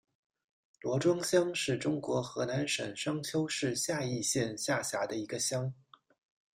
[0.81, 5.71] 罗庄乡是中国河南省商丘市夏邑县下辖的一个乡。